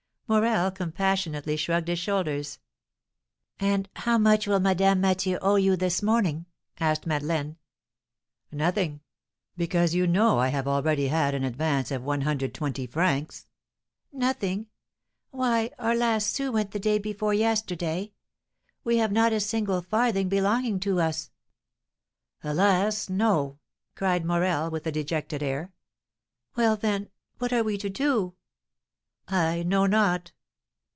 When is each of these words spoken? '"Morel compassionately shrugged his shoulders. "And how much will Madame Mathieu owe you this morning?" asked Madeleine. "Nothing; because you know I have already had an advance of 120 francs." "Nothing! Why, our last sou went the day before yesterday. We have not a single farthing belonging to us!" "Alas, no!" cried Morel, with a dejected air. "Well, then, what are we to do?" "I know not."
'"Morel 0.31 0.71
compassionately 0.71 1.57
shrugged 1.57 1.89
his 1.89 1.99
shoulders. 1.99 2.59
"And 3.59 3.89
how 3.97 4.17
much 4.17 4.47
will 4.47 4.61
Madame 4.61 5.01
Mathieu 5.01 5.37
owe 5.41 5.57
you 5.57 5.75
this 5.75 6.01
morning?" 6.01 6.45
asked 6.79 7.05
Madeleine. 7.05 7.57
"Nothing; 8.49 9.01
because 9.57 9.93
you 9.93 10.07
know 10.07 10.39
I 10.39 10.47
have 10.47 10.69
already 10.69 11.09
had 11.09 11.35
an 11.35 11.43
advance 11.43 11.91
of 11.91 12.03
120 12.05 12.87
francs." 12.87 13.45
"Nothing! 14.13 14.67
Why, 15.31 15.71
our 15.77 15.95
last 15.95 16.31
sou 16.31 16.49
went 16.49 16.71
the 16.71 16.79
day 16.79 16.97
before 16.97 17.33
yesterday. 17.33 18.13
We 18.85 18.99
have 18.99 19.11
not 19.11 19.33
a 19.33 19.41
single 19.41 19.81
farthing 19.81 20.29
belonging 20.29 20.79
to 20.79 21.01
us!" 21.01 21.29
"Alas, 22.41 23.09
no!" 23.09 23.59
cried 23.95 24.23
Morel, 24.23 24.71
with 24.71 24.87
a 24.87 24.93
dejected 24.93 25.43
air. 25.43 25.73
"Well, 26.55 26.77
then, 26.77 27.09
what 27.39 27.51
are 27.51 27.65
we 27.65 27.77
to 27.79 27.89
do?" 27.89 28.35
"I 29.27 29.63
know 29.63 29.85
not." 29.85 30.33